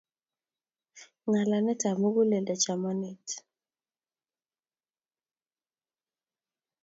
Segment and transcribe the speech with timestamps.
[1.27, 3.25] Ng'alanetab muguleldo chamanet